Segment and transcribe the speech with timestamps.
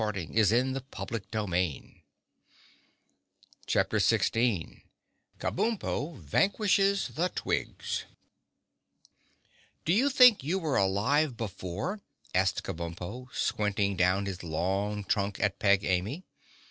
[0.01, 0.81] [Illustration:
[1.31, 1.91] (unlabelled)]
[3.67, 4.81] Chapter 16
[5.39, 8.05] Kabumpo Vanquishes The Twigs
[9.85, 12.01] "Do you think you were alive before?"
[12.33, 16.23] asked Kabumpo, squinting down his long trunk at Peg Amy.